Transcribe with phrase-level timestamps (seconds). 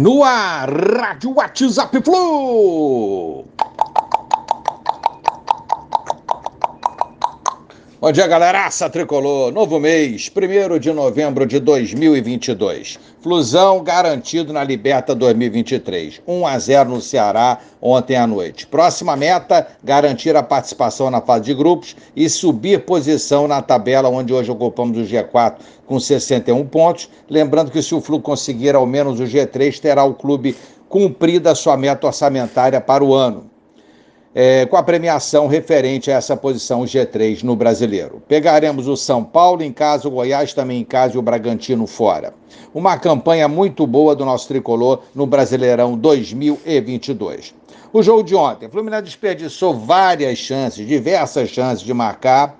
[0.00, 3.29] No ar, Rádio WhatsApp Flu.
[8.00, 9.52] Bom dia, galeraça tricolor.
[9.52, 12.98] Novo mês, 1 de novembro de 2022.
[13.20, 16.22] Flusão garantido na Liberta 2023.
[16.26, 18.66] 1 a 0 no Ceará ontem à noite.
[18.66, 24.32] Próxima meta: garantir a participação na fase de grupos e subir posição na tabela, onde
[24.32, 27.10] hoje ocupamos o G4 com 61 pontos.
[27.28, 30.56] Lembrando que se o Flu conseguir ao menos o G3, terá o clube
[30.88, 33.49] cumprido a sua meta orçamentária para o ano
[34.34, 38.22] é, com a premiação referente a essa posição G3 no brasileiro.
[38.28, 42.32] Pegaremos o São Paulo em casa, o Goiás também em casa e o Bragantino fora.
[42.72, 47.54] Uma campanha muito boa do nosso tricolor no Brasileirão 2022.
[47.92, 52.59] O jogo de ontem, o Fluminense desperdiçou várias chances, diversas chances de marcar,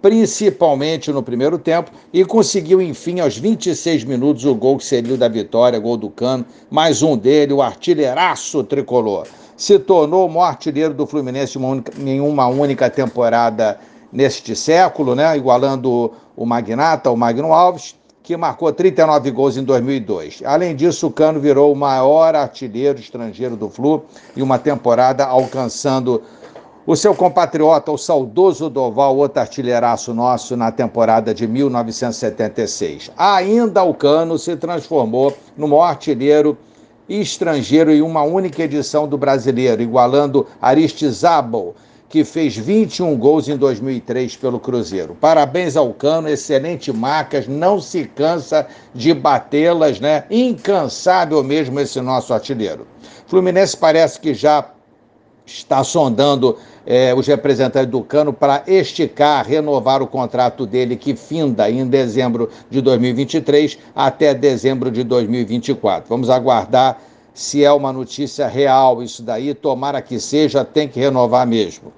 [0.00, 5.18] principalmente no primeiro tempo, e conseguiu, enfim, aos 26 minutos, o gol que seria o
[5.18, 9.26] da vitória, gol do Cano, mais um dele, o artilheiraço tricolor
[9.58, 11.58] se tornou o maior artilheiro do Fluminense
[11.98, 13.76] em uma única temporada
[14.12, 15.36] neste século, né?
[15.36, 20.42] igualando o Magnata, o Magno Alves, que marcou 39 gols em 2002.
[20.44, 24.04] Além disso, o Cano virou o maior artilheiro estrangeiro do Flu
[24.36, 26.22] em uma temporada, alcançando
[26.88, 33.10] o seu compatriota, o saudoso Doval, outro artilheiraço nosso na temporada de 1976.
[33.14, 36.56] Ainda o Cano se transformou no maior artilheiro
[37.06, 41.74] estrangeiro em uma única edição do Brasileiro, igualando Aristizábal,
[42.08, 45.14] que fez 21 gols em 2003 pelo Cruzeiro.
[45.20, 50.24] Parabéns ao Cano, excelente marcas, não se cansa de batê-las, né?
[50.30, 52.86] Incansável mesmo esse nosso artilheiro.
[53.26, 54.64] Fluminense parece que já
[55.48, 56.58] está sondando
[56.90, 62.48] eh, os representantes do Cano para esticar, renovar o contrato dele, que finda em dezembro
[62.70, 66.08] de 2023 até dezembro de 2024.
[66.08, 66.98] Vamos aguardar
[67.34, 69.52] se é uma notícia real isso daí.
[69.52, 71.92] Tomara que seja, tem que renovar mesmo.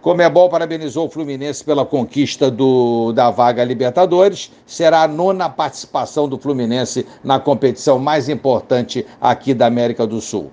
[0.00, 4.52] Comebol parabenizou o Fluminense pela conquista do, da vaga Libertadores.
[4.64, 10.52] Será a nona participação do Fluminense na competição mais importante aqui da América do Sul.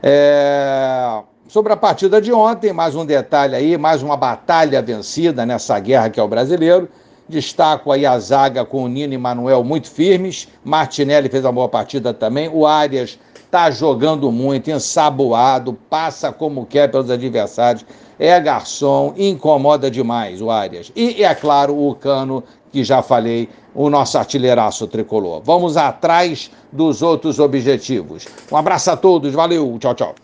[0.00, 1.20] É...
[1.48, 6.08] Sobre a partida de ontem, mais um detalhe aí, mais uma batalha vencida nessa guerra
[6.08, 6.88] que é o brasileiro.
[7.28, 10.48] Destaco aí a zaga com o Nino e Manuel muito firmes.
[10.64, 12.48] Martinelli fez uma boa partida também.
[12.48, 17.84] O Arias está jogando muito, ensaboado, passa como quer pelos adversários.
[18.18, 20.90] É garçom, incomoda demais o Arias.
[20.96, 25.42] E, é claro, o Cano, que já falei, o nosso artilheiraço tricolor.
[25.44, 28.26] Vamos atrás dos outros objetivos.
[28.50, 30.14] Um abraço a todos, valeu, tchau, tchau.